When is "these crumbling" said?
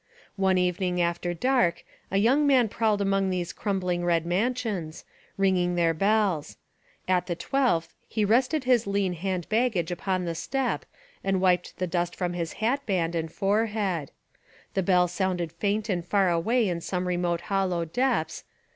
3.29-4.03